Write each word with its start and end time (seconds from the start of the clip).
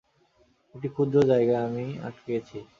একটি 0.75 0.87
ক্ষুদ্র 0.93 1.17
জায়গায় 1.31 1.63
আমি 1.67 1.85
আটকে 2.07 2.29
গেছি। 2.29 2.57